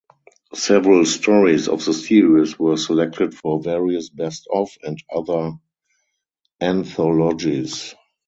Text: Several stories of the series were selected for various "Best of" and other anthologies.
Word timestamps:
Several 0.55 1.05
stories 1.05 1.67
of 1.67 1.85
the 1.85 1.93
series 1.93 2.57
were 2.57 2.75
selected 2.75 3.35
for 3.35 3.61
various 3.61 4.09
"Best 4.09 4.47
of" 4.51 4.71
and 4.81 4.97
other 5.15 5.51
anthologies. 6.59 7.93